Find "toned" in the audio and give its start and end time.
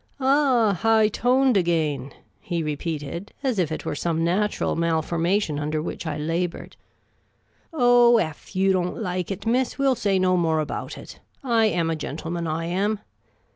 1.09-1.55